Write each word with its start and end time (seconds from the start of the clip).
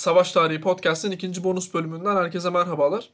Savaş 0.00 0.32
Tarihi 0.32 0.60
Podcast'ın 0.60 1.10
ikinci 1.10 1.44
bonus 1.44 1.74
bölümünden 1.74 2.16
herkese 2.16 2.50
merhabalar. 2.50 3.10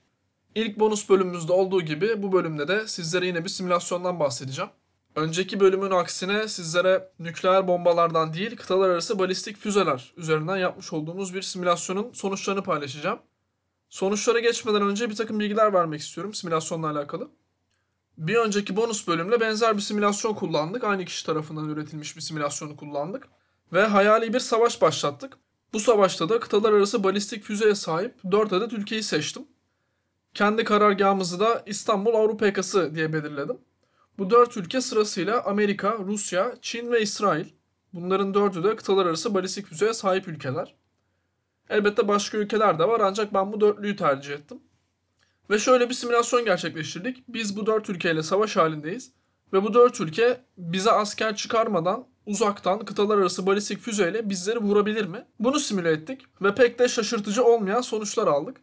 İlk 0.54 0.78
bonus 0.80 1.08
bölümümüzde 1.08 1.52
olduğu 1.52 1.82
gibi 1.82 2.22
bu 2.22 2.32
bölümde 2.32 2.68
de 2.68 2.88
sizlere 2.88 3.26
yine 3.26 3.44
bir 3.44 3.48
simülasyondan 3.48 4.20
bahsedeceğim. 4.20 4.70
Önceki 5.16 5.60
bölümün 5.60 5.90
aksine 5.90 6.48
sizlere 6.48 7.12
nükleer 7.18 7.68
bombalardan 7.68 8.34
değil 8.34 8.56
kıtalar 8.56 8.88
arası 8.88 9.18
balistik 9.18 9.56
füzeler 9.56 10.12
üzerinden 10.16 10.56
yapmış 10.56 10.92
olduğumuz 10.92 11.34
bir 11.34 11.42
simülasyonun 11.42 12.12
sonuçlarını 12.12 12.62
paylaşacağım. 12.62 13.18
Sonuçlara 13.88 14.38
geçmeden 14.38 14.82
önce 14.82 15.10
bir 15.10 15.16
takım 15.16 15.40
bilgiler 15.40 15.72
vermek 15.72 16.00
istiyorum 16.00 16.34
simülasyonla 16.34 16.90
alakalı. 16.90 17.28
Bir 18.18 18.36
önceki 18.36 18.76
bonus 18.76 19.08
bölümle 19.08 19.40
benzer 19.40 19.76
bir 19.76 19.82
simülasyon 19.82 20.34
kullandık. 20.34 20.84
Aynı 20.84 21.04
kişi 21.04 21.26
tarafından 21.26 21.68
üretilmiş 21.68 22.16
bir 22.16 22.22
simülasyonu 22.22 22.76
kullandık. 22.76 23.28
Ve 23.72 23.86
hayali 23.86 24.34
bir 24.34 24.40
savaş 24.40 24.82
başlattık. 24.82 25.38
Bu 25.76 25.80
savaşta 25.80 26.28
da 26.28 26.40
kıtalar 26.40 26.72
arası 26.72 27.04
balistik 27.04 27.44
füzeye 27.44 27.74
sahip 27.74 28.14
4 28.30 28.52
adet 28.52 28.72
ülkeyi 28.72 29.02
seçtim. 29.02 29.46
Kendi 30.34 30.64
karargahımızı 30.64 31.40
da 31.40 31.62
İstanbul 31.66 32.14
Avrupa 32.14 32.46
yakası 32.46 32.94
diye 32.94 33.12
belirledim. 33.12 33.58
Bu 34.18 34.30
4 34.30 34.56
ülke 34.56 34.80
sırasıyla 34.80 35.44
Amerika, 35.44 35.98
Rusya, 35.98 36.54
Çin 36.62 36.92
ve 36.92 37.02
İsrail. 37.02 37.44
Bunların 37.92 38.34
dördü 38.34 38.64
de 38.64 38.76
kıtalar 38.76 39.06
arası 39.06 39.34
balistik 39.34 39.66
füzeye 39.66 39.94
sahip 39.94 40.28
ülkeler. 40.28 40.74
Elbette 41.70 42.08
başka 42.08 42.38
ülkeler 42.38 42.78
de 42.78 42.88
var 42.88 43.00
ancak 43.00 43.34
ben 43.34 43.52
bu 43.52 43.60
dörtlüyü 43.60 43.96
tercih 43.96 44.34
ettim. 44.34 44.60
Ve 45.50 45.58
şöyle 45.58 45.88
bir 45.88 45.94
simülasyon 45.94 46.44
gerçekleştirdik. 46.44 47.24
Biz 47.28 47.56
bu 47.56 47.66
dört 47.66 47.90
ülkeyle 47.90 48.22
savaş 48.22 48.56
halindeyiz. 48.56 49.12
Ve 49.52 49.62
bu 49.62 49.74
dört 49.74 50.00
ülke 50.00 50.40
bize 50.58 50.90
asker 50.90 51.36
çıkarmadan 51.36 52.06
uzaktan 52.26 52.84
kıtalar 52.84 53.18
arası 53.18 53.46
balistik 53.46 53.80
füzeyle 53.80 54.30
bizleri 54.30 54.58
vurabilir 54.58 55.04
mi? 55.04 55.24
Bunu 55.40 55.60
simüle 55.60 55.90
ettik 55.90 56.20
ve 56.42 56.54
pek 56.54 56.78
de 56.78 56.88
şaşırtıcı 56.88 57.44
olmayan 57.44 57.80
sonuçlar 57.80 58.26
aldık. 58.26 58.56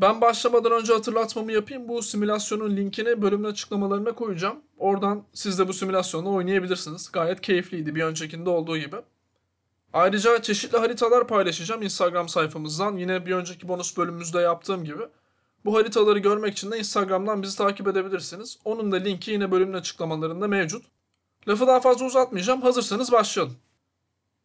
Ben 0.00 0.20
başlamadan 0.20 0.72
önce 0.72 0.92
hatırlatmamı 0.92 1.52
yapayım. 1.52 1.88
Bu 1.88 2.02
simülasyonun 2.02 2.76
linkini 2.76 3.22
bölümün 3.22 3.44
açıklamalarına 3.44 4.12
koyacağım. 4.14 4.56
Oradan 4.78 5.22
siz 5.32 5.58
de 5.58 5.68
bu 5.68 5.72
simülasyonu 5.72 6.34
oynayabilirsiniz. 6.34 7.12
Gayet 7.12 7.40
keyifliydi 7.40 7.94
bir 7.94 8.02
öncekinde 8.02 8.50
olduğu 8.50 8.76
gibi. 8.76 8.96
Ayrıca 9.92 10.42
çeşitli 10.42 10.78
haritalar 10.78 11.28
paylaşacağım 11.28 11.82
Instagram 11.82 12.28
sayfamızdan. 12.28 12.96
Yine 12.96 13.26
bir 13.26 13.32
önceki 13.32 13.68
bonus 13.68 13.96
bölümümüzde 13.96 14.40
yaptığım 14.40 14.84
gibi. 14.84 15.02
Bu 15.64 15.76
haritaları 15.76 16.18
görmek 16.18 16.52
için 16.52 16.70
de 16.70 16.78
Instagram'dan 16.78 17.42
bizi 17.42 17.58
takip 17.58 17.88
edebilirsiniz. 17.88 18.58
Onun 18.64 18.92
da 18.92 18.96
linki 18.96 19.30
yine 19.30 19.50
bölümün 19.50 19.72
açıklamalarında 19.72 20.48
mevcut. 20.48 20.84
Lafı 21.48 21.66
daha 21.66 21.80
fazla 21.80 22.06
uzatmayacağım. 22.06 22.62
Hazırsanız 22.62 23.12
başlayalım. 23.12 23.56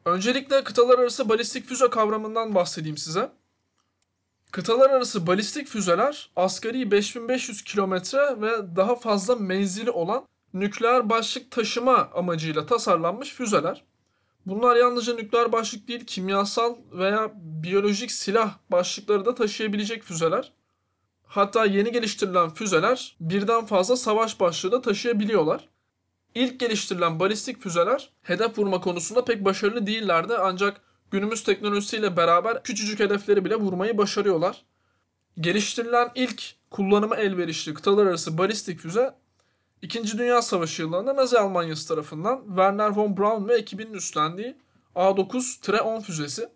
Öncelikle 0.06 0.64
kıtalar 0.64 1.00
arası 1.00 1.30
balistik 1.30 1.66
füze 1.66 1.90
kavramından 1.90 2.56
bahsedeyim 2.56 2.98
size. 2.98 3.32
Kıtalar 4.52 4.90
arası 4.90 5.28
balistik 5.28 5.68
füzeler 5.68 6.30
asgari 6.36 6.92
5500 6.92 7.64
kilometre 7.64 8.42
ve 8.42 8.76
daha 8.76 8.96
fazla 8.96 9.36
menzili 9.36 9.92
olan 9.92 10.26
nükleer 10.54 11.10
başlık 11.10 11.52
taşıma 11.52 12.10
amacıyla 12.14 12.66
tasarlanmış 12.66 13.34
füzeler. 13.34 13.84
Bunlar 14.46 14.76
yalnızca 14.76 15.14
nükleer 15.14 15.52
başlık 15.52 15.88
değil, 15.88 16.06
kimyasal 16.06 16.76
veya 16.92 17.32
biyolojik 17.36 18.12
silah 18.12 18.58
başlıkları 18.72 19.26
da 19.26 19.36
taşıyabilecek 19.36 20.04
füzeler. 20.04 20.54
Hatta 21.24 21.66
yeni 21.66 21.92
geliştirilen 21.92 22.50
füzeler 22.50 23.16
birden 23.20 23.66
fazla 23.66 23.98
savaş 23.98 24.40
başlığı 24.40 24.72
da 24.72 24.82
taşıyabiliyorlar. 24.82 25.70
İlk 26.38 26.60
geliştirilen 26.60 27.20
balistik 27.20 27.62
füzeler 27.62 28.10
hedef 28.22 28.58
vurma 28.58 28.82
konusunda 28.82 29.26
pek 29.26 29.46
başarılı 29.46 29.88
değillerdi 29.88 30.34
ancak 30.38 30.82
günümüz 31.12 31.44
teknolojisiyle 31.44 32.18
beraber 32.18 32.64
küçücük 32.64 33.00
hedefleri 33.00 33.46
bile 33.46 33.56
vurmayı 33.56 33.98
başarıyorlar. 33.98 34.66
Geliştirilen 35.40 36.12
ilk 36.16 36.56
kullanıma 36.72 37.16
elverişli 37.16 37.74
kıtalar 37.74 38.06
arası 38.06 38.38
balistik 38.38 38.80
füze 38.80 39.16
İkinci 39.82 40.18
Dünya 40.18 40.42
Savaşı 40.42 40.82
yıllarında 40.82 41.16
Nazi 41.16 41.40
Almanyası 41.40 41.88
tarafından 41.88 42.44
Werner 42.48 42.90
von 42.90 43.18
Braun 43.18 43.48
ve 43.48 43.56
ekibinin 43.56 43.94
üstlendiği 43.94 44.58
A9-10 44.96 46.02
füzesi. 46.02 46.50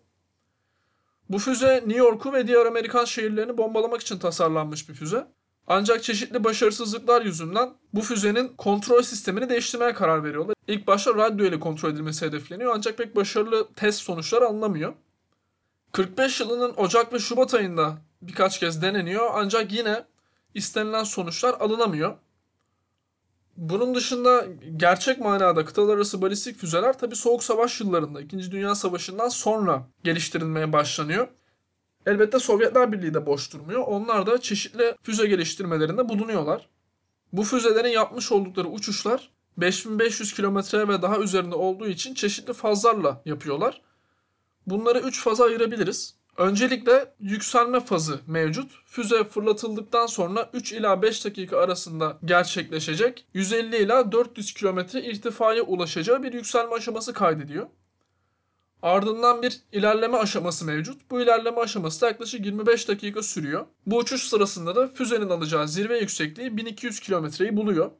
Bu 1.28 1.38
füze 1.38 1.76
New 1.76 1.98
York'u 1.98 2.32
ve 2.32 2.46
diğer 2.46 2.66
Amerikan 2.66 3.04
şehirlerini 3.04 3.58
bombalamak 3.58 4.00
için 4.00 4.18
tasarlanmış 4.18 4.88
bir 4.88 4.94
füze. 4.94 5.26
Ancak 5.66 6.02
çeşitli 6.02 6.44
başarısızlıklar 6.44 7.22
yüzünden 7.22 7.70
bu 7.94 8.00
füzenin 8.00 8.48
kontrol 8.48 9.02
sistemini 9.02 9.48
değiştirmeye 9.48 9.92
karar 9.94 10.24
veriyorlar. 10.24 10.54
İlk 10.68 10.86
başta 10.86 11.14
radyo 11.14 11.46
ile 11.46 11.60
kontrol 11.60 11.90
edilmesi 11.90 12.26
hedefleniyor 12.26 12.72
ancak 12.76 12.98
pek 12.98 13.16
başarılı 13.16 13.68
test 13.76 14.00
sonuçları 14.00 14.46
alınamıyor. 14.46 14.92
45 15.92 16.40
yılının 16.40 16.74
Ocak 16.76 17.12
ve 17.12 17.18
Şubat 17.18 17.54
ayında 17.54 17.98
birkaç 18.22 18.60
kez 18.60 18.82
deneniyor 18.82 19.30
ancak 19.34 19.72
yine 19.72 20.04
istenilen 20.54 21.04
sonuçlar 21.04 21.54
alınamıyor. 21.60 22.16
Bunun 23.56 23.94
dışında 23.94 24.46
gerçek 24.76 25.20
manada 25.20 25.64
kıtalar 25.64 25.96
arası 25.96 26.22
balistik 26.22 26.58
füzeler 26.58 26.98
tabi 26.98 27.16
Soğuk 27.16 27.44
Savaş 27.44 27.80
yıllarında 27.80 28.20
2. 28.20 28.52
Dünya 28.52 28.74
Savaşı'ndan 28.74 29.28
sonra 29.28 29.86
geliştirilmeye 30.04 30.72
başlanıyor. 30.72 31.28
Elbette 32.06 32.38
Sovyetler 32.38 32.92
Birliği 32.92 33.14
de 33.14 33.26
boş 33.26 33.52
durmuyor. 33.52 33.80
Onlar 33.86 34.26
da 34.26 34.40
çeşitli 34.40 34.94
füze 35.02 35.26
geliştirmelerinde 35.26 36.08
bulunuyorlar. 36.08 36.68
Bu 37.32 37.42
füzelerin 37.42 37.88
yapmış 37.88 38.32
oldukları 38.32 38.68
uçuşlar 38.68 39.30
5500 39.56 40.34
kilometre 40.34 40.88
ve 40.88 41.02
daha 41.02 41.18
üzerinde 41.18 41.54
olduğu 41.54 41.86
için 41.86 42.14
çeşitli 42.14 42.52
fazlarla 42.52 43.22
yapıyorlar. 43.24 43.82
Bunları 44.66 44.98
3 44.98 45.22
faza 45.22 45.44
ayırabiliriz. 45.44 46.14
Öncelikle 46.36 47.14
yükselme 47.20 47.80
fazı 47.80 48.20
mevcut. 48.26 48.70
Füze 48.86 49.24
fırlatıldıktan 49.24 50.06
sonra 50.06 50.50
3 50.52 50.72
ila 50.72 51.02
5 51.02 51.24
dakika 51.24 51.58
arasında 51.58 52.18
gerçekleşecek 52.24 53.26
150 53.34 53.76
ila 53.76 54.12
400 54.12 54.54
kilometre 54.54 55.02
irtifaya 55.02 55.62
ulaşacağı 55.62 56.22
bir 56.22 56.32
yükselme 56.32 56.74
aşaması 56.74 57.12
kaydediyor. 57.12 57.66
Ardından 58.82 59.42
bir 59.42 59.60
ilerleme 59.72 60.16
aşaması 60.18 60.64
mevcut. 60.64 61.10
Bu 61.10 61.20
ilerleme 61.20 61.60
aşaması 61.60 62.00
da 62.00 62.06
yaklaşık 62.06 62.46
25 62.46 62.88
dakika 62.88 63.22
sürüyor. 63.22 63.66
Bu 63.86 63.96
uçuş 63.96 64.22
sırasında 64.22 64.76
da 64.76 64.88
füzenin 64.88 65.30
alacağı 65.30 65.68
zirve 65.68 65.98
yüksekliği 65.98 66.56
1200 66.56 67.00
kilometreyi 67.00 67.56
buluyor. 67.56 67.90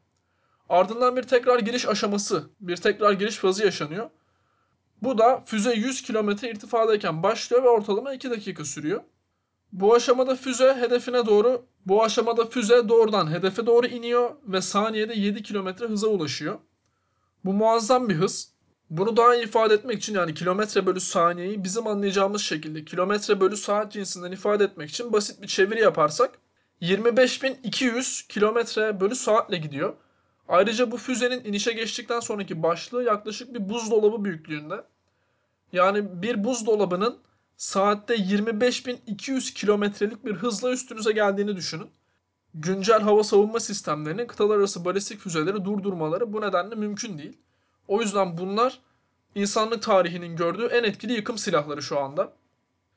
Ardından 0.68 1.16
bir 1.16 1.22
tekrar 1.22 1.58
giriş 1.58 1.88
aşaması, 1.88 2.50
bir 2.60 2.76
tekrar 2.76 3.12
giriş 3.12 3.36
fazı 3.36 3.64
yaşanıyor. 3.64 4.10
Bu 5.02 5.18
da 5.18 5.42
füze 5.46 5.74
100 5.74 6.02
kilometre 6.02 6.50
irtifadayken 6.50 7.22
başlıyor 7.22 7.62
ve 7.62 7.68
ortalama 7.68 8.14
2 8.14 8.30
dakika 8.30 8.64
sürüyor. 8.64 9.02
Bu 9.72 9.94
aşamada 9.94 10.36
füze 10.36 10.74
hedefine 10.74 11.26
doğru, 11.26 11.66
bu 11.86 12.04
aşamada 12.04 12.46
füze 12.46 12.88
doğrudan 12.88 13.30
hedefe 13.30 13.66
doğru 13.66 13.86
iniyor 13.86 14.30
ve 14.46 14.60
saniyede 14.60 15.14
7 15.14 15.42
kilometre 15.42 15.86
hıza 15.86 16.06
ulaşıyor. 16.06 16.58
Bu 17.44 17.52
muazzam 17.52 18.08
bir 18.08 18.14
hız. 18.14 18.51
Bunu 18.92 19.16
daha 19.16 19.34
iyi 19.34 19.44
ifade 19.44 19.74
etmek 19.74 19.98
için 19.98 20.14
yani 20.14 20.34
kilometre 20.34 20.86
bölü 20.86 21.00
saniyeyi 21.00 21.64
bizim 21.64 21.86
anlayacağımız 21.86 22.42
şekilde 22.42 22.84
kilometre 22.84 23.40
bölü 23.40 23.56
saat 23.56 23.92
cinsinden 23.92 24.32
ifade 24.32 24.64
etmek 24.64 24.90
için 24.90 25.12
basit 25.12 25.42
bir 25.42 25.46
çeviri 25.46 25.80
yaparsak 25.80 26.38
25.200 26.82 28.28
kilometre 28.28 29.00
bölü 29.00 29.14
saatle 29.14 29.56
gidiyor. 29.56 29.94
Ayrıca 30.48 30.90
bu 30.90 30.96
füzenin 30.96 31.44
inişe 31.44 31.72
geçtikten 31.72 32.20
sonraki 32.20 32.62
başlığı 32.62 33.02
yaklaşık 33.02 33.54
bir 33.54 33.68
buzdolabı 33.68 34.24
büyüklüğünde. 34.24 34.84
Yani 35.72 36.22
bir 36.22 36.44
buzdolabının 36.44 37.18
saatte 37.56 38.14
25.200 38.14 39.54
kilometrelik 39.54 40.24
bir 40.24 40.34
hızla 40.34 40.70
üstünüze 40.70 41.12
geldiğini 41.12 41.56
düşünün. 41.56 41.90
Güncel 42.54 43.00
hava 43.00 43.24
savunma 43.24 43.60
sistemlerinin 43.60 44.26
kıtalar 44.26 44.58
arası 44.58 44.84
balistik 44.84 45.20
füzeleri 45.20 45.64
durdurmaları 45.64 46.32
bu 46.32 46.40
nedenle 46.40 46.74
mümkün 46.74 47.18
değil. 47.18 47.38
O 47.88 48.00
yüzden 48.00 48.38
bunlar 48.38 48.78
insanlık 49.34 49.82
tarihinin 49.82 50.36
gördüğü 50.36 50.66
en 50.66 50.84
etkili 50.84 51.12
yıkım 51.12 51.38
silahları 51.38 51.82
şu 51.82 52.00
anda. 52.00 52.32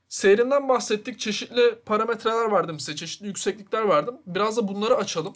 Seyrinden 0.10 0.70
bahsettik. 0.70 1.20
Çeşitli 1.20 1.76
parametreler 1.86 2.52
verdim 2.52 2.80
size. 2.80 2.96
Çeşitli 2.96 3.28
yükseklikler 3.28 3.90
verdim. 3.90 4.16
Biraz 4.28 4.58
da 4.58 4.68
bunları 4.68 4.96
açalım. 4.96 5.34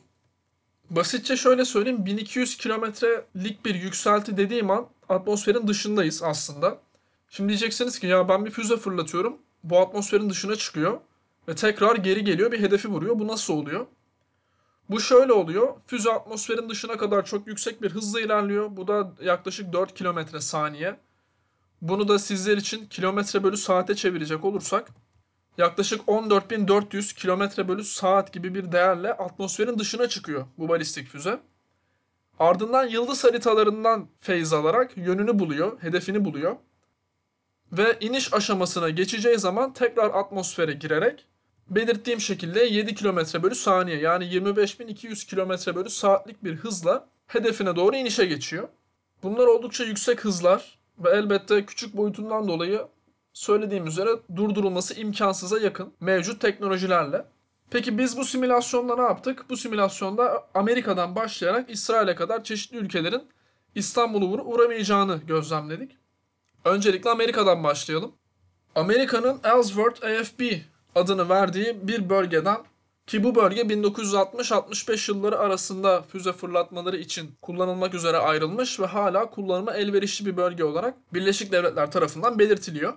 Basitçe 0.90 1.38
şöyle 1.38 1.66
söyleyeyim. 1.66 2.06
1200 2.06 2.58
kilometrelik 2.58 3.66
bir 3.66 3.76
yükselti 3.76 4.38
dediğim 4.38 4.70
an 4.70 4.88
atmosferin 5.10 5.68
dışındayız 5.68 6.24
aslında. 6.24 6.78
Şimdi 7.30 7.50
diyeceksiniz 7.50 8.00
ki 8.00 8.08
ya 8.08 8.30
ben 8.30 8.46
bir 8.46 8.52
füze 8.52 8.78
fırlatıyorum. 8.78 9.38
Bu 9.64 9.80
atmosferin 9.80 10.30
dışına 10.30 10.56
çıkıyor. 10.56 11.00
Ve 11.48 11.56
tekrar 11.56 11.96
geri 11.96 12.24
geliyor 12.24 12.52
bir 12.52 12.60
hedefi 12.60 12.88
vuruyor. 12.88 13.20
Bu 13.20 13.28
nasıl 13.28 13.54
oluyor? 13.54 13.86
Bu 14.90 15.00
şöyle 15.00 15.34
oluyor. 15.34 15.76
Füze 15.88 16.12
atmosferin 16.14 16.70
dışına 16.70 16.98
kadar 16.98 17.26
çok 17.26 17.48
yüksek 17.48 17.82
bir 17.82 17.92
hızla 17.92 18.22
ilerliyor. 18.22 18.78
Bu 18.78 18.88
da 18.88 19.14
yaklaşık 19.22 19.74
4 19.74 19.94
kilometre 19.94 20.42
saniye. 20.42 21.00
Bunu 21.82 22.08
da 22.08 22.20
sizler 22.20 22.58
için 22.58 22.86
kilometre 22.86 23.44
bölü 23.44 23.58
saate 23.58 23.96
çevirecek 23.96 24.46
olursak 24.46 24.90
yaklaşık 25.58 26.02
14.400 26.02 27.16
kilometre 27.16 27.68
bölü 27.68 27.84
saat 27.84 28.34
gibi 28.34 28.56
bir 28.56 28.72
değerle 28.72 29.14
atmosferin 29.14 29.80
dışına 29.80 30.10
çıkıyor 30.10 30.46
bu 30.58 30.70
balistik 30.70 31.08
füze. 31.08 31.40
Ardından 32.40 32.88
yıldız 32.88 33.24
haritalarından 33.24 34.08
feyz 34.20 34.54
alarak 34.54 34.98
yönünü 34.98 35.40
buluyor, 35.40 35.82
hedefini 35.82 36.26
buluyor. 36.26 36.56
ve 37.72 37.98
iniş 38.00 38.34
aşamasına 38.34 38.90
geçeceği 38.90 39.40
zaman 39.40 39.74
tekrar 39.74 40.10
atmosfere 40.10 40.74
girerek 40.74 41.26
belirttiğim 41.70 42.22
şekilde 42.22 42.64
7 42.64 42.96
km 42.96 43.18
bölü 43.44 43.56
saniye 43.56 43.98
yani 43.98 44.24
25.200 44.26 45.30
km 45.30 45.76
bölü 45.76 45.90
saatlik 45.90 46.44
bir 46.44 46.56
hızla 46.56 47.08
hedefine 47.28 47.76
doğru 47.76 47.96
inişe 47.96 48.26
geçiyor. 48.26 48.68
Bunlar 49.24 49.48
oldukça 49.48 49.84
yüksek 49.84 50.26
hızlar 50.26 50.80
ve 51.00 51.10
elbette 51.10 51.66
küçük 51.66 51.98
boyutundan 51.98 52.48
dolayı 52.48 52.88
söylediğim 53.34 53.88
üzere 53.88 54.10
durdurulması 54.36 54.94
imkansıza 54.94 55.60
yakın 55.60 55.94
mevcut 56.00 56.42
teknolojilerle. 56.42 57.26
Peki 57.72 57.98
biz 57.98 58.18
bu 58.18 58.26
simülasyonda 58.26 58.96
ne 58.96 59.02
yaptık? 59.02 59.46
Bu 59.50 59.58
simülasyonda 59.58 60.48
Amerika'dan 60.54 61.16
başlayarak 61.16 61.70
İsrail'e 61.70 62.16
kadar 62.16 62.44
çeşitli 62.44 62.78
ülkelerin 62.78 63.24
İstanbul'u 63.76 64.28
vurup 64.28 64.48
uğramayacağını 64.48 65.18
gözlemledik. 65.28 65.98
Öncelikle 66.66 67.10
Amerika'dan 67.10 67.64
başlayalım. 67.64 68.12
Amerika'nın 68.76 69.40
Ellsworth 69.44 70.04
AFB 70.04 70.42
adını 70.96 71.30
verdiği 71.30 71.88
bir 71.88 72.10
bölgeden 72.10 72.58
ki 73.08 73.24
bu 73.24 73.36
bölge 73.36 73.62
1960-65 73.62 75.12
yılları 75.12 75.40
arasında 75.40 76.02
füze 76.02 76.34
fırlatmaları 76.34 76.98
için 76.98 77.32
kullanılmak 77.42 77.94
üzere 77.94 78.18
ayrılmış 78.18 78.80
ve 78.80 78.86
hala 78.86 79.30
kullanıma 79.30 79.74
elverişli 79.74 80.26
bir 80.26 80.38
bölge 80.38 80.64
olarak 80.64 81.14
Birleşik 81.14 81.52
Devletler 81.52 81.92
tarafından 81.92 82.40
belirtiliyor. 82.40 82.94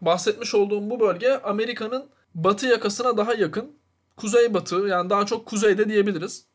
Bahsetmiş 0.00 0.54
olduğum 0.54 0.90
bu 0.90 1.00
bölge 1.00 1.40
Amerika'nın 1.44 2.06
batı 2.34 2.66
yakasına 2.66 3.16
daha 3.16 3.34
yakın, 3.34 3.72
kuzeybatı 4.16 4.76
yani 4.76 5.10
daha 5.10 5.26
çok 5.26 5.46
kuzeyde 5.46 5.88
diyebiliriz. 5.88 6.46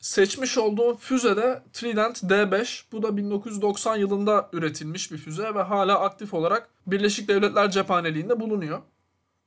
Seçmiş 0.00 0.58
olduğum 0.58 0.96
füze 0.96 1.36
de 1.36 1.62
Trident 1.72 2.22
D5. 2.22 2.84
Bu 2.92 3.02
da 3.02 3.16
1990 3.16 3.96
yılında 3.96 4.48
üretilmiş 4.52 5.12
bir 5.12 5.18
füze 5.18 5.54
ve 5.54 5.62
hala 5.62 6.00
aktif 6.00 6.34
olarak 6.34 6.68
Birleşik 6.86 7.28
Devletler 7.28 7.70
cephaneliğinde 7.70 8.40
bulunuyor. 8.40 8.80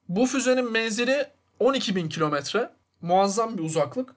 Bu 0.09 0.25
füzenin 0.25 0.71
menzili 0.71 1.27
12.000 1.59 2.09
kilometre. 2.09 2.69
Muazzam 3.01 3.57
bir 3.57 3.63
uzaklık. 3.63 4.15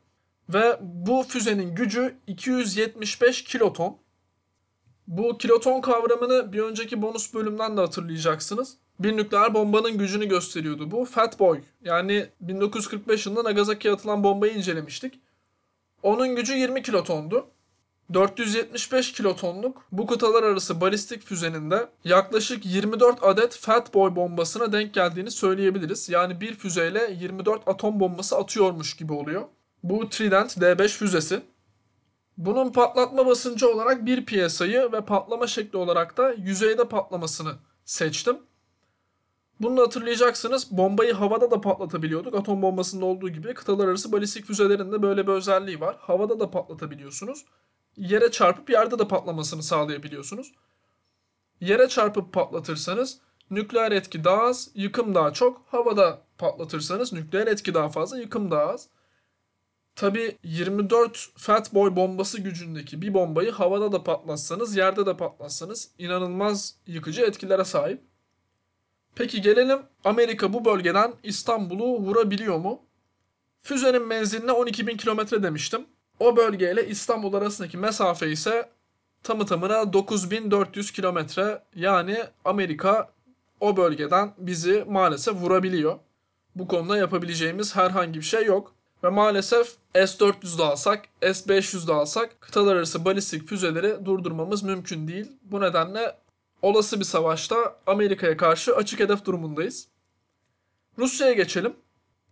Ve 0.49 0.79
bu 0.81 1.23
füzenin 1.23 1.75
gücü 1.75 2.17
275 2.27 3.45
kiloton. 3.45 3.99
Bu 5.07 5.39
kiloton 5.39 5.81
kavramını 5.81 6.53
bir 6.53 6.61
önceki 6.61 7.03
bonus 7.03 7.35
bölümden 7.35 7.77
de 7.77 7.81
hatırlayacaksınız. 7.81 8.77
Bir 9.01 9.17
nükleer 9.17 9.55
bombanın 9.55 9.99
gücünü 9.99 10.29
gösteriyordu 10.29 10.91
bu. 10.91 11.05
Fat 11.05 11.41
Boy 11.41 11.61
yani 11.85 12.27
1945 12.41 13.27
yılında 13.27 13.45
Nagasaki'ye 13.45 13.95
atılan 13.95 14.25
bombayı 14.25 14.55
incelemiştik. 14.55 15.21
Onun 16.03 16.37
gücü 16.37 16.55
20 16.55 16.83
kilotondu. 16.83 17.47
475 18.15 19.13
kilotonluk 19.13 19.83
bu 19.93 20.07
kıtalar 20.07 20.43
arası 20.43 20.81
balistik 20.81 21.23
füzenin 21.23 21.71
de 21.71 21.89
yaklaşık 22.05 22.67
24 22.67 23.25
adet 23.25 23.57
Fat 23.57 23.95
Boy 23.95 24.17
bombasına 24.17 24.73
denk 24.73 24.95
geldiğini 24.95 25.31
söyleyebiliriz. 25.31 26.09
Yani 26.09 26.41
bir 26.41 26.55
füzeyle 26.55 27.17
24 27.21 27.69
atom 27.69 28.01
bombası 28.01 28.37
atıyormuş 28.37 28.97
gibi 28.97 29.13
oluyor. 29.13 29.43
Bu 29.83 30.09
Trident 30.09 30.57
D5 30.57 30.89
füzesi. 30.89 31.43
Bunun 32.37 32.73
patlatma 32.73 33.27
basıncı 33.27 33.69
olarak 33.71 34.07
1 34.07 34.27
piyasayı 34.27 34.93
ve 34.93 35.01
patlama 35.01 35.47
şekli 35.47 35.77
olarak 35.77 36.17
da 36.17 36.33
yüzeyde 36.33 36.89
patlamasını 36.89 37.53
seçtim. 37.85 38.39
Bunu 39.61 39.81
hatırlayacaksınız. 39.81 40.69
Bombayı 40.71 41.13
havada 41.13 41.51
da 41.51 41.61
patlatabiliyorduk. 41.61 42.35
Atom 42.35 42.63
bombasında 42.63 43.05
olduğu 43.05 43.29
gibi 43.29 43.55
kıtalar 43.55 43.89
arası 43.89 44.13
balistik 44.13 44.45
füzelerin 44.45 44.93
de 44.93 45.03
böyle 45.03 45.27
bir 45.27 45.33
özelliği 45.33 45.81
var. 45.81 45.97
Havada 46.01 46.41
da 46.41 46.51
patlatabiliyorsunuz. 46.51 47.45
Yere 47.97 48.31
çarpıp 48.31 48.71
yerde 48.71 48.99
de 48.99 49.09
patlamasını 49.09 49.63
sağlayabiliyorsunuz. 49.63 50.53
Yere 51.61 51.89
çarpıp 51.89 52.33
patlatırsanız 52.33 53.19
nükleer 53.51 53.93
etki 53.93 54.25
daha 54.25 54.43
az, 54.43 54.71
yıkım 54.75 55.15
daha 55.15 55.33
çok. 55.33 55.63
Havada 55.67 56.23
patlatırsanız 56.39 57.13
nükleer 57.13 57.47
etki 57.47 57.75
daha 57.75 57.89
fazla, 57.89 58.19
yıkım 58.19 58.51
daha 58.51 58.67
az. 58.67 58.89
Tabi 59.97 60.39
24 60.43 61.29
Fat 61.37 61.75
Boy 61.75 61.97
bombası 61.97 62.41
gücündeki 62.41 63.03
bir 63.03 63.15
bombayı 63.15 63.51
havada 63.51 63.93
da 63.93 64.05
patlatsanız, 64.05 64.77
yerde 64.77 65.07
de 65.07 65.17
patlatsanız 65.17 65.91
inanılmaz 65.99 66.75
yıkıcı 66.87 67.23
etkilere 67.23 67.65
sahip. 67.65 68.03
Peki 69.15 69.43
gelelim 69.43 69.79
Amerika 70.05 70.53
bu 70.53 70.65
bölgeden 70.65 71.15
İstanbul'u 71.23 71.99
vurabiliyor 71.99 72.59
mu? 72.59 72.83
Füzenin 73.61 74.07
menziline 74.07 74.51
12.000 74.51 74.97
kilometre 74.97 75.43
demiştim. 75.43 75.87
O 76.21 76.37
bölgeyle 76.37 76.89
İstanbul 76.89 77.35
arasındaki 77.35 77.79
mesafe 77.79 78.31
ise 78.31 78.69
tamı 79.23 79.47
tamına 79.47 79.93
9400 79.93 80.91
kilometre. 80.91 81.63
Yani 81.75 82.19
Amerika 82.45 83.11
o 83.61 83.77
bölgeden 83.77 84.33
bizi 84.39 84.85
maalesef 84.89 85.35
vurabiliyor. 85.35 85.99
Bu 86.55 86.69
konuda 86.69 86.97
yapabileceğimiz 86.97 87.77
herhangi 87.77 88.19
bir 88.19 88.25
şey 88.25 88.45
yok. 88.45 88.73
Ve 89.05 89.09
maalesef 89.09 89.67
S-400'de 89.95 90.63
alsak, 90.63 91.05
S-500'de 91.23 91.93
alsak 91.93 92.41
kıtalar 92.41 92.77
arası 92.77 93.05
balistik 93.05 93.49
füzeleri 93.49 94.05
durdurmamız 94.05 94.63
mümkün 94.63 95.09
değil. 95.09 95.33
Bu 95.43 95.61
nedenle 95.61 96.17
olası 96.63 97.01
bir 97.01 97.05
savaşta 97.05 97.77
Amerika'ya 97.87 98.37
karşı 98.37 98.77
açık 98.77 99.01
hedef 99.01 99.25
durumundayız. 99.25 99.89
Rusya'ya 100.99 101.33
geçelim. 101.33 101.77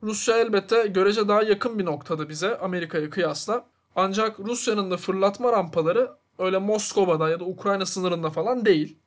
Rusya 0.02 0.38
elbette 0.38 0.86
görece 0.86 1.28
daha 1.28 1.42
yakın 1.42 1.78
bir 1.78 1.84
noktada 1.84 2.28
bize 2.28 2.58
Amerika'ya 2.58 3.10
kıyasla. 3.10 3.64
Ancak 3.94 4.40
Rusya'nın 4.40 4.90
da 4.90 4.96
fırlatma 4.96 5.52
rampaları 5.52 6.10
öyle 6.38 6.58
Moskova'da 6.58 7.30
ya 7.30 7.40
da 7.40 7.44
Ukrayna 7.44 7.86
sınırında 7.86 8.30
falan 8.30 8.64
değil. 8.64 8.98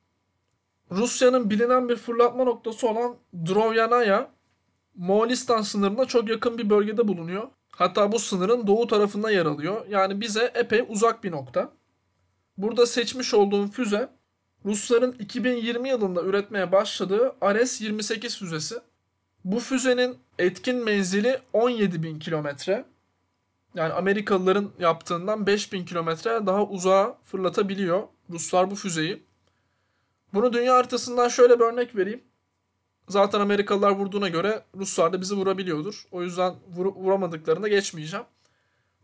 Rusya'nın 0.91 1.49
bilinen 1.49 1.89
bir 1.89 1.95
fırlatma 1.95 2.43
noktası 2.43 2.87
olan 2.89 3.15
Drovyanaya 3.45 4.31
Moğolistan 4.95 5.61
sınırına 5.61 6.05
çok 6.05 6.29
yakın 6.29 6.57
bir 6.57 6.69
bölgede 6.69 7.07
bulunuyor. 7.07 7.47
Hatta 7.69 8.11
bu 8.11 8.19
sınırın 8.19 8.67
doğu 8.67 8.87
tarafında 8.87 9.31
yer 9.31 9.45
alıyor. 9.45 9.85
Yani 9.89 10.21
bize 10.21 10.51
epey 10.55 10.85
uzak 10.89 11.23
bir 11.23 11.31
nokta. 11.31 11.71
Burada 12.57 12.85
seçmiş 12.85 13.33
olduğum 13.33 13.67
füze 13.67 14.09
Rusların 14.65 15.15
2020 15.19 15.89
yılında 15.89 16.21
üretmeye 16.21 16.71
başladığı 16.71 17.35
Ares-28 17.41 18.39
füzesi. 18.39 18.75
Bu 19.43 19.59
füzenin 19.59 20.17
etkin 20.39 20.83
menzili 20.83 21.39
17.000 21.53 22.19
kilometre. 22.19 22.85
Yani 23.77 23.93
Amerikalıların 23.93 24.71
yaptığından 24.79 25.47
5000 25.47 25.85
kilometre 25.85 26.45
daha 26.45 26.63
uzağa 26.63 27.17
fırlatabiliyor 27.23 28.03
Ruslar 28.29 28.71
bu 28.71 28.75
füzeyi. 28.75 29.23
Bunu 30.33 30.53
dünya 30.53 30.73
haritasından 30.73 31.27
şöyle 31.27 31.59
bir 31.59 31.63
örnek 31.63 31.95
vereyim. 31.95 32.23
Zaten 33.09 33.39
Amerikalılar 33.39 33.91
vurduğuna 33.91 34.29
göre 34.29 34.63
Ruslar 34.75 35.13
da 35.13 35.21
bizi 35.21 35.35
vurabiliyordur. 35.35 36.07
O 36.11 36.23
yüzden 36.23 36.55
vur, 36.67 36.85
vuramadıklarını 36.85 37.69
geçmeyeceğim. 37.69 38.25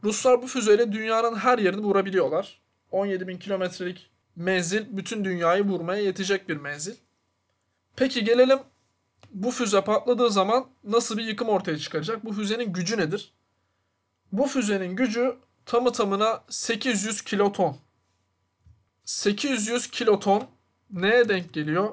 Ruslar 0.03 0.42
bu 0.42 0.48
füzeyle 0.48 0.92
dünyanın 0.92 1.36
her 1.36 1.60
yerini 1.60 1.82
vurabiliyorlar. 1.82 2.62
17 2.92 3.27
bin 3.27 3.38
kilometrelik 3.38 4.12
menzil 4.36 4.86
bütün 4.98 5.25
dünyayı 5.25 5.63
vurmaya 5.63 6.01
yetecek 6.01 6.50
bir 6.50 6.58
menzil. 6.58 6.96
Peki 7.96 8.24
gelelim 8.24 8.60
bu 9.32 9.51
füze 9.51 9.82
patladığı 9.82 10.30
zaman 10.30 10.65
nasıl 10.84 11.18
bir 11.18 11.24
yıkım 11.24 11.50
ortaya 11.50 11.77
çıkacak? 11.77 12.25
Bu 12.25 12.34
füzenin 12.34 12.74
gücü 12.74 12.98
nedir? 12.98 13.34
Bu 14.34 14.48
füzenin 14.48 14.96
gücü 14.96 15.36
tamı 15.66 15.92
tamına 15.92 16.44
800 16.50 17.22
kiloton. 17.22 17.78
800 19.06 19.88
kiloton 19.88 20.44
neye 20.92 21.30
denk 21.30 21.54
geliyor? 21.54 21.90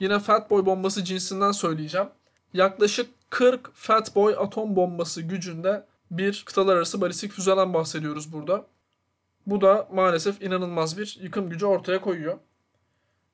Yine 0.00 0.18
Fatboy 0.18 0.66
bombası 0.66 1.04
cinsinden 1.04 1.52
söyleyeceğim. 1.52 2.08
Yaklaşık 2.54 3.10
40 3.30 3.74
Fatboy 3.74 4.34
atom 4.38 4.76
bombası 4.76 5.22
gücünde 5.22 5.86
bir 6.10 6.42
kıtalar 6.46 6.76
arası 6.76 7.00
balistik 7.00 7.32
füzeden 7.32 7.74
bahsediyoruz 7.74 8.32
burada. 8.32 8.66
Bu 9.46 9.60
da 9.60 9.88
maalesef 9.92 10.42
inanılmaz 10.42 10.98
bir 10.98 11.18
yıkım 11.22 11.50
gücü 11.50 11.66
ortaya 11.66 12.00
koyuyor. 12.00 12.38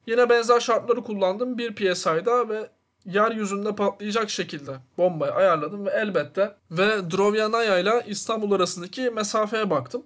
Yine 0.06 0.30
benzer 0.30 0.60
şartları 0.60 1.04
kullandım. 1.04 1.58
Bir 1.58 1.74
PSI'da 1.74 2.48
ve 2.48 2.70
yeryüzünde 3.06 3.74
patlayacak 3.76 4.30
şekilde 4.30 4.76
bombayı 4.98 5.32
ayarladım 5.32 5.86
ve 5.86 5.90
elbette 5.90 6.54
ve 6.70 7.10
Drovyanaya 7.10 7.78
ile 7.78 8.04
İstanbul 8.06 8.52
arasındaki 8.52 9.10
mesafeye 9.10 9.70
baktım. 9.70 10.02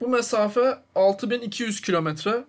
Bu 0.00 0.08
mesafe 0.08 0.78
6200 0.94 1.80
kilometre. 1.80 2.44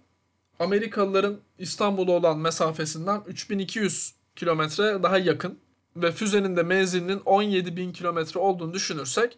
Amerikalıların 0.59 1.37
İstanbul'a 1.57 2.11
olan 2.11 2.37
mesafesinden 2.37 3.21
3200 3.27 4.13
kilometre 4.35 5.03
daha 5.03 5.17
yakın 5.17 5.59
ve 5.95 6.11
füzenin 6.11 6.57
de 6.57 6.63
menzilinin 6.63 7.19
17.000 7.19 7.93
kilometre 7.93 8.39
olduğunu 8.39 8.73
düşünürsek 8.73 9.37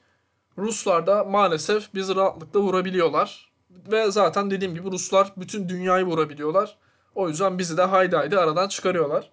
Ruslar 0.58 1.08
da 1.08 1.24
maalesef 1.24 1.94
bizi 1.94 2.16
rahatlıkla 2.16 2.60
vurabiliyorlar. 2.60 3.52
Ve 3.92 4.12
zaten 4.12 4.52
dediğim 4.52 4.76
gibi 4.76 4.92
Ruslar 4.92 5.34
bütün 5.38 5.70
dünyayı 5.70 6.06
vurabiliyorlar. 6.06 6.78
O 7.16 7.30
yüzden 7.30 7.58
bizi 7.58 7.78
de 7.78 7.82
haydi 7.82 8.16
haydi 8.16 8.38
aradan 8.38 8.68
çıkarıyorlar. 8.68 9.32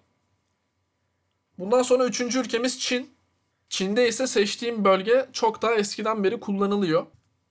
Bundan 1.59 1.81
sonra 1.81 2.05
üçüncü 2.05 2.39
ülkemiz 2.39 2.79
Çin. 2.79 3.09
Çin'de 3.69 4.07
ise 4.07 4.27
seçtiğim 4.27 4.85
bölge 4.85 5.29
çok 5.33 5.61
daha 5.61 5.75
eskiden 5.75 6.23
beri 6.23 6.39
kullanılıyor. 6.39 7.05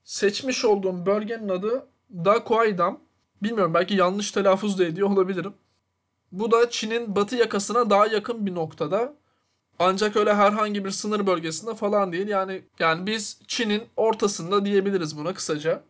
Seçmiş 0.05 0.65
olduğum 0.65 1.07
bölgenin 1.07 1.49
adı 1.49 1.87
Dakuaydam. 2.11 3.01
Bilmiyorum 3.43 3.75
belki 3.75 3.95
yanlış 3.95 4.33
telaffuz 4.33 4.79
da 4.79 4.85
ediyor 4.85 5.11
olabilirim. 5.11 5.55
Bu 6.33 6.51
da 6.51 6.71
Çin'in 6.71 7.17
batı 7.17 7.37
yakasına 7.37 7.91
daha 7.91 8.07
yakın 8.07 8.47
bir 8.47 8.55
noktada. 8.55 9.15
Ancak 9.79 10.17
öyle 10.17 10.35
herhangi 10.35 10.85
bir 10.85 10.91
sınır 10.91 11.27
bölgesinde 11.27 11.75
falan 11.75 12.13
değil. 12.13 12.29
Yani 12.29 12.63
yani 12.79 13.07
biz 13.07 13.41
Çin'in 13.47 13.83
ortasında 13.97 14.65
diyebiliriz 14.65 15.19
buna 15.19 15.35
kısaca. 15.35 15.83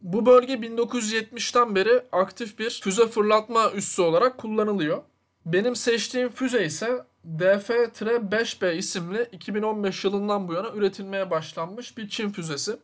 Bu 0.00 0.26
bölge 0.26 0.54
1970'ten 0.54 1.74
beri 1.74 2.02
aktif 2.12 2.58
bir 2.58 2.80
füze 2.84 3.08
fırlatma 3.08 3.70
üssü 3.70 4.02
olarak 4.02 4.38
kullanılıyor. 4.38 5.02
Benim 5.46 5.76
seçtiğim 5.76 6.28
füze 6.28 6.64
ise 6.64 7.04
DF-5B 7.38 8.76
isimli 8.76 9.28
2015 9.32 10.04
yılından 10.04 10.48
bu 10.48 10.52
yana 10.52 10.70
üretilmeye 10.70 11.30
başlanmış 11.30 11.98
bir 11.98 12.08
Çin 12.08 12.30
füzesi. 12.30 12.76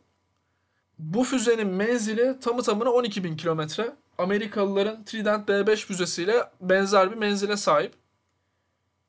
Bu 0.98 1.24
füzenin 1.24 1.66
menzili 1.68 2.40
tamı 2.40 2.62
tamına 2.62 2.88
12.000 2.88 3.36
kilometre. 3.36 3.96
Amerikalıların 4.18 5.04
Trident 5.04 5.48
B5 5.48 5.76
füzesiyle 5.76 6.50
benzer 6.60 7.10
bir 7.10 7.16
menzile 7.16 7.56
sahip. 7.56 7.94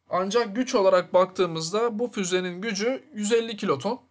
Ancak 0.10 0.56
güç 0.56 0.76
olarak 0.76 1.14
baktığımızda 1.14 2.00
bu 2.00 2.12
füzenin 2.12 2.62
gücü 2.62 3.04
150 3.14 3.58
kiloton. 3.58 4.02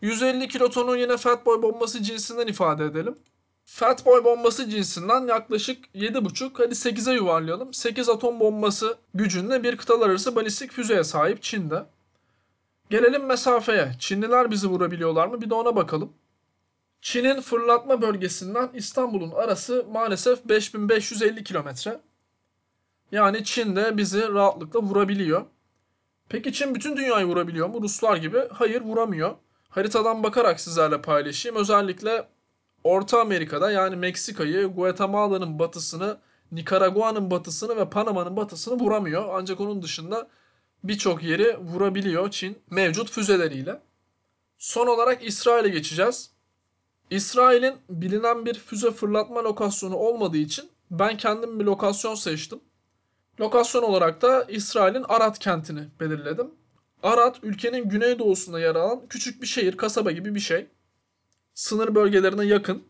150 0.00 0.48
kilotonu 0.48 0.96
yine 0.96 1.16
Fatboy 1.16 1.62
bombası 1.62 2.02
cinsinden 2.02 2.46
ifade 2.46 2.84
edelim. 2.84 3.18
Fatboy 3.64 4.24
bombası 4.24 4.70
cinsinden 4.70 5.26
yaklaşık 5.26 5.86
7,5 5.94 6.50
hadi 6.54 6.74
8'e 6.74 7.14
yuvarlayalım. 7.14 7.74
8 7.74 8.08
atom 8.08 8.40
bombası 8.40 8.96
gücünde 9.14 9.62
bir 9.62 9.76
kıtalar 9.76 10.10
arası 10.10 10.36
balistik 10.36 10.72
füzeye 10.72 11.04
sahip 11.04 11.42
Çin'de. 11.42 11.86
Gelelim 12.90 13.26
mesafeye. 13.26 13.92
Çinliler 13.98 14.50
bizi 14.50 14.66
vurabiliyorlar 14.66 15.26
mı? 15.26 15.40
Bir 15.40 15.50
de 15.50 15.54
ona 15.54 15.76
bakalım. 15.76 16.12
Çin'in 17.00 17.40
fırlatma 17.40 18.02
bölgesinden 18.02 18.70
İstanbul'un 18.74 19.30
arası 19.30 19.86
maalesef 19.92 20.44
5550 20.44 21.44
kilometre. 21.44 22.00
Yani 23.12 23.44
Çin 23.44 23.76
de 23.76 23.96
bizi 23.96 24.28
rahatlıkla 24.28 24.80
vurabiliyor. 24.82 25.44
Peki 26.28 26.52
Çin 26.52 26.74
bütün 26.74 26.96
dünyayı 26.96 27.26
vurabiliyor 27.26 27.68
mu? 27.68 27.82
Ruslar 27.82 28.16
gibi. 28.16 28.48
Hayır 28.52 28.80
vuramıyor. 28.80 29.34
Haritadan 29.68 30.22
bakarak 30.22 30.60
sizlerle 30.60 31.02
paylaşayım. 31.02 31.56
Özellikle 31.56 32.28
Orta 32.84 33.20
Amerika'da 33.20 33.70
yani 33.70 33.96
Meksika'yı, 33.96 34.66
Guatemala'nın 34.66 35.58
batısını, 35.58 36.18
Nikaragua'nın 36.52 37.30
batısını 37.30 37.76
ve 37.76 37.90
Panama'nın 37.90 38.36
batısını 38.36 38.80
vuramıyor. 38.80 39.24
Ancak 39.32 39.60
onun 39.60 39.82
dışında 39.82 40.28
birçok 40.84 41.22
yeri 41.22 41.58
vurabiliyor 41.58 42.30
Çin 42.30 42.58
mevcut 42.70 43.10
füzeleriyle. 43.10 43.80
Son 44.58 44.86
olarak 44.86 45.24
İsrail'e 45.24 45.68
geçeceğiz. 45.68 46.30
İsrail'in 47.10 47.74
bilinen 47.90 48.46
bir 48.46 48.54
füze 48.54 48.90
fırlatma 48.90 49.44
lokasyonu 49.44 49.96
olmadığı 49.96 50.36
için 50.36 50.70
ben 50.90 51.16
kendim 51.16 51.60
bir 51.60 51.64
lokasyon 51.64 52.14
seçtim. 52.14 52.60
Lokasyon 53.40 53.82
olarak 53.82 54.22
da 54.22 54.44
İsrail'in 54.44 55.04
Arad 55.08 55.38
kentini 55.38 55.88
belirledim. 56.00 56.50
Arad 57.02 57.36
ülkenin 57.42 57.88
güneydoğusunda 57.88 58.60
yer 58.60 58.74
alan 58.74 59.06
küçük 59.08 59.42
bir 59.42 59.46
şehir, 59.46 59.76
kasaba 59.76 60.10
gibi 60.10 60.34
bir 60.34 60.40
şey. 60.40 60.66
Sınır 61.54 61.94
bölgelerine 61.94 62.44
yakın. 62.44 62.84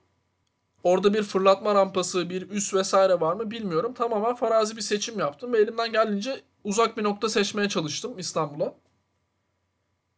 Orada 0.83 1.14
bir 1.14 1.23
fırlatma 1.23 1.75
rampası, 1.75 2.30
bir 2.30 2.50
üs 2.50 2.75
vesaire 2.75 3.21
var 3.21 3.35
mı 3.35 3.50
bilmiyorum. 3.50 3.94
Tamamen 3.94 4.35
farazi 4.35 4.76
bir 4.76 4.83
seçim 4.83 5.18
yaptım 5.18 5.52
ve 5.52 5.59
elimden 5.59 5.92
geldiğince 5.92 6.40
uzak 6.64 6.97
bir 6.97 7.04
nokta 7.04 7.28
seçmeye 7.28 7.68
çalıştım 7.68 8.18
İstanbul'a. 8.18 8.75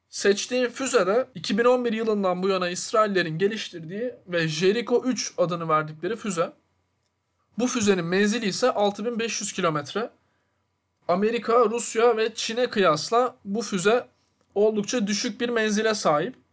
Seçtiğim 0.09 0.71
füze 0.71 1.07
de 1.07 1.29
2011 1.35 1.93
yılından 1.93 2.43
bu 2.43 2.49
yana 2.49 2.69
İsraillerin 2.69 3.39
geliştirdiği 3.39 4.15
ve 4.27 4.49
Jericho 4.49 5.03
3 5.05 5.35
adını 5.39 5.69
verdikleri 5.69 6.17
füze. 6.17 6.53
Bu 7.59 7.67
füzenin 7.67 8.05
menzili 8.05 8.47
ise 8.47 8.71
6500 8.71 9.53
kilometre. 9.53 10.11
Amerika, 11.09 11.65
Rusya 11.71 12.17
ve 12.17 12.35
Çin'e 12.35 12.71
kıyasla 12.71 13.37
bu 13.45 13.63
füze 13.63 14.07
oldukça 14.55 15.07
düşük 15.07 15.41
bir 15.41 15.49
menzile 15.49 15.95
sahip. 15.95 16.46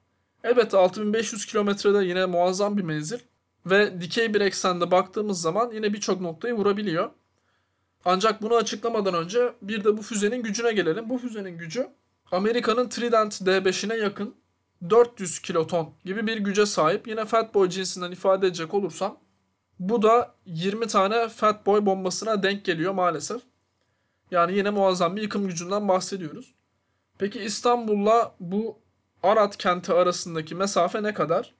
Elbette 0.44 0.78
6500 0.78 1.46
kilometrede 1.46 2.06
yine 2.06 2.26
muazzam 2.26 2.78
bir 2.78 2.84
menzil 2.84 3.20
ve 3.66 4.02
dikey 4.02 4.34
bir 4.34 4.42
eksende 4.42 4.92
baktığımız 4.92 5.42
zaman 5.42 5.72
yine 5.72 5.94
birçok 5.94 6.22
noktayı 6.22 6.54
vurabiliyor. 6.54 7.10
Ancak 8.06 8.42
bunu 8.42 8.56
açıklamadan 8.56 9.14
önce 9.14 9.54
bir 9.62 9.84
de 9.84 9.98
bu 9.98 10.02
füzenin 10.02 10.44
gücüne 10.44 10.74
gelelim. 10.74 11.10
Bu 11.10 11.18
füzenin 11.18 11.58
gücü 11.58 11.88
Amerika'nın 12.32 12.90
Trident 12.90 13.42
D5'ine 13.42 14.00
yakın 14.00 14.36
400 14.90 15.40
kiloton 15.40 15.94
gibi 16.06 16.28
bir 16.28 16.38
güce 16.38 16.66
sahip. 16.66 17.08
Yine 17.08 17.26
Fatboy 17.26 17.70
cinsinden 17.70 18.12
ifade 18.12 18.48
edecek 18.48 18.74
olursam 18.74 19.18
bu 19.80 20.02
da 20.02 20.36
20 20.46 20.88
tane 20.88 21.30
Fatboy 21.30 21.86
bombasına 21.86 22.44
denk 22.44 22.66
geliyor 22.66 22.94
maalesef. 22.94 23.42
Yani 24.32 24.58
yine 24.58 24.70
muazzam 24.70 25.16
bir 25.16 25.22
yıkım 25.22 25.48
gücünden 25.48 25.88
bahsediyoruz. 25.88 26.54
Peki 27.18 27.40
İstanbul'la 27.40 28.36
bu 28.40 28.83
Arad 29.24 29.53
kenti 29.58 29.94
arasındaki 29.94 30.56
mesafe 30.56 31.03
ne 31.03 31.13
kadar? 31.13 31.53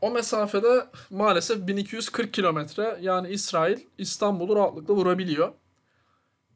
O 0.00 0.10
mesafede 0.10 0.86
maalesef 1.10 1.66
1240 1.66 2.34
kilometre 2.34 2.98
yani 3.00 3.28
İsrail 3.28 3.78
İstanbul'u 3.98 4.56
rahatlıkla 4.56 4.94
vurabiliyor. 4.94 5.52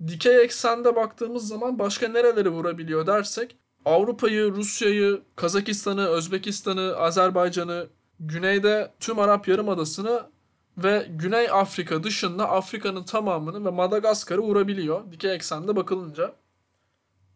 Dikey 0.06 0.44
eksende 0.44 0.96
baktığımız 0.96 1.48
zaman 1.48 1.78
başka 1.78 2.08
nereleri 2.08 2.48
vurabiliyor 2.48 3.06
dersek 3.06 3.56
Avrupa'yı, 3.84 4.52
Rusya'yı, 4.52 5.22
Kazakistan'ı, 5.36 6.06
Özbekistan'ı, 6.06 6.96
Azerbaycan'ı, 6.96 7.86
güneyde 8.20 8.92
tüm 9.00 9.18
Arap 9.18 9.48
Yarımadası'nı 9.48 10.22
ve 10.78 11.06
Güney 11.10 11.50
Afrika 11.50 12.02
dışında 12.02 12.50
Afrika'nın 12.50 13.04
tamamını 13.04 13.64
ve 13.64 13.70
Madagaskar'ı 13.70 14.40
vurabiliyor 14.40 15.12
dikey 15.12 15.34
eksende 15.34 15.76
bakılınca. 15.76 16.32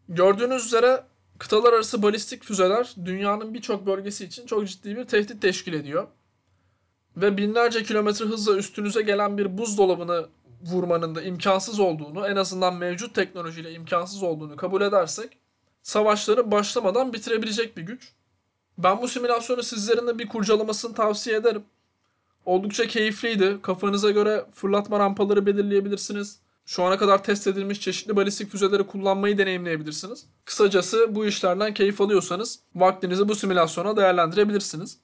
Gördüğünüz 0.09 0.65
üzere 0.65 1.03
kıtalar 1.39 1.73
arası 1.73 2.03
balistik 2.03 2.43
füzeler 2.43 2.95
dünyanın 3.05 3.53
birçok 3.53 3.85
bölgesi 3.85 4.25
için 4.25 4.45
çok 4.45 4.67
ciddi 4.67 4.97
bir 4.97 5.05
tehdit 5.05 5.41
teşkil 5.41 5.73
ediyor. 5.73 6.07
Ve 7.17 7.37
binlerce 7.37 7.83
kilometre 7.83 8.25
hızla 8.25 8.55
üstünüze 8.55 9.01
gelen 9.01 9.37
bir 9.37 9.57
buzdolabını 9.57 10.25
vurmanın 10.61 11.15
da 11.15 11.21
imkansız 11.21 11.79
olduğunu, 11.79 12.27
en 12.27 12.35
azından 12.35 12.75
mevcut 12.75 13.15
teknolojiyle 13.15 13.71
imkansız 13.71 14.23
olduğunu 14.23 14.55
kabul 14.55 14.81
edersek 14.81 15.37
savaşları 15.83 16.51
başlamadan 16.51 17.13
bitirebilecek 17.13 17.77
bir 17.77 17.81
güç. 17.81 18.11
Ben 18.77 19.01
bu 19.01 19.07
simülasyonu 19.07 19.63
sizlerin 19.63 20.07
de 20.07 20.19
bir 20.19 20.27
kurcalamasını 20.27 20.93
tavsiye 20.93 21.35
ederim. 21.35 21.63
Oldukça 22.45 22.87
keyifliydi. 22.87 23.57
Kafanıza 23.61 24.11
göre 24.11 24.45
fırlatma 24.53 24.99
rampaları 24.99 25.45
belirleyebilirsiniz. 25.45 26.39
Şu 26.67 26.83
ana 26.83 26.97
kadar 26.97 27.23
test 27.23 27.47
edilmiş 27.47 27.81
çeşitli 27.81 28.15
balistik 28.15 28.51
füzeleri 28.51 28.87
kullanmayı 28.87 29.37
deneyimleyebilirsiniz. 29.37 30.25
Kısacası 30.45 31.15
bu 31.15 31.25
işlerden 31.25 31.73
keyif 31.73 32.01
alıyorsanız 32.01 32.59
vaktinizi 32.75 33.29
bu 33.29 33.35
simülasyona 33.35 33.97
değerlendirebilirsiniz. 33.97 34.97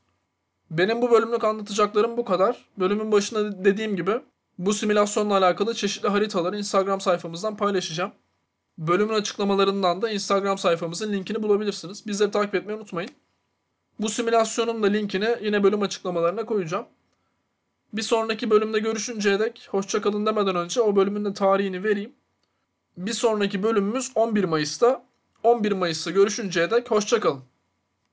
Benim 0.72 1.02
bu 1.02 1.12
bölümlük 1.12 1.44
anlatacaklarım 1.44 2.18
bu 2.18 2.26
kadar. 2.26 2.66
Bölümün 2.78 3.12
başında 3.12 3.66
dediğim 3.66 3.96
gibi 3.96 4.22
bu 4.58 4.74
simülasyonla 4.74 5.38
alakalı 5.38 5.74
çeşitli 5.74 6.10
haritaları 6.10 6.58
Instagram 6.58 7.02
sayfamızdan 7.02 7.58
paylaşacağım. 7.58 8.12
Bölümün 8.78 9.14
açıklamalarından 9.14 10.02
da 10.02 10.10
Instagram 10.10 10.58
sayfamızın 10.58 11.14
linkini 11.14 11.44
bulabilirsiniz. 11.44 12.08
Bizleri 12.08 12.32
takip 12.32 12.56
etmeyi 12.56 12.80
unutmayın. 12.80 13.12
Bu 14.00 14.10
simülasyonun 14.10 14.84
da 14.84 14.88
linkini 14.88 15.36
yine 15.42 15.64
bölüm 15.64 15.82
açıklamalarına 15.82 16.46
koyacağım. 16.46 16.86
Bir 17.94 18.02
sonraki 18.02 18.50
bölümde 18.50 18.80
görüşünceye 18.80 19.40
dek 19.40 19.68
hoşçakalın 19.72 20.26
demeden 20.26 20.56
önce 20.56 20.82
o 20.82 20.96
bölümün 20.96 21.26
de 21.26 21.34
tarihini 21.34 21.84
vereyim. 21.84 22.14
Bir 22.98 23.14
sonraki 23.14 23.64
bölümümüz 23.64 24.12
11 24.16 24.44
Mayıs'ta. 24.44 25.06
11 25.44 25.72
Mayıs'ta 25.72 26.12
görüşünceye 26.12 26.72
dek 26.72 26.92
hoşçakalın. 26.92 27.44